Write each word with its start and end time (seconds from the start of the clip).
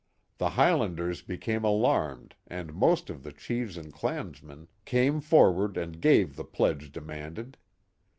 The 0.39 0.49
Highlanders 0.57 1.21
became 1.21 1.63
alarmed 1.63 2.33
and 2.47 2.73
most 2.73 3.11
of 3.11 3.21
the 3.21 3.31
chiefs 3.31 3.77
and 3.77 3.93
clansmen 3.93 4.67
came 4.83 5.19
forward 5.21 5.77
and 5.77 6.01
gave 6.01 6.35
the 6.37 6.43
pledge 6.43 6.91
demanded. 6.91 7.55